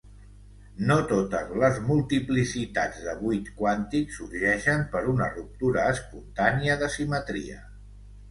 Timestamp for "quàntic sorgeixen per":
3.61-5.03